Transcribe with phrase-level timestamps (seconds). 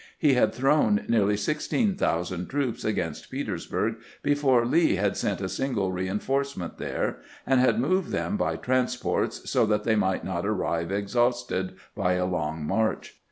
[0.17, 6.79] He had thrown nearly 16,000 troops against Petersburg before Lee had sent a single reinforcement
[6.79, 12.13] there, and had moved them by transports so that they might not arrive exhausted by
[12.13, 13.15] a long march.